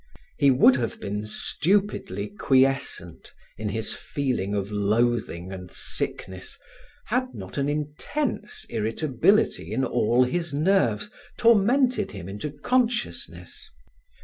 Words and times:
He 0.39 0.49
would 0.49 0.77
have 0.77 0.99
been 0.99 1.27
stupidly 1.27 2.29
quiescent 2.29 3.33
in 3.59 3.69
his 3.69 3.93
feeling 3.93 4.55
of 4.55 4.71
loathing 4.71 5.51
and 5.51 5.69
sickness 5.69 6.57
had 7.05 7.35
not 7.35 7.59
an 7.59 7.69
intense 7.69 8.65
irritability 8.67 9.71
in 9.71 9.85
all 9.85 10.23
his 10.23 10.55
nerves 10.55 11.11
tormented 11.37 12.13
him 12.13 12.27
into 12.27 12.49
consciousness. 12.49 13.69